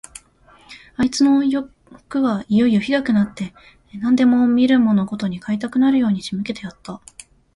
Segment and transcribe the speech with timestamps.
[0.97, 1.69] あいつのよ
[2.09, 3.55] くはいよいよひどくなって行っ
[3.91, 6.99] て、何でも見るものごとに買いたくなるように仕向けてやった。